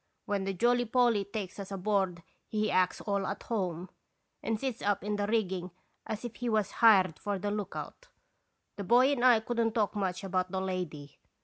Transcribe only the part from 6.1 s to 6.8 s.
if he was